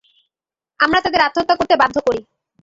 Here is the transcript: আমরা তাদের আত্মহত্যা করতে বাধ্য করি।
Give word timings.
আমরা 0.79 0.99
তাদের 1.01 1.21
আত্মহত্যা 1.21 1.55
করতে 1.55 1.75
বাধ্য 1.75 1.95
করি। 2.07 2.19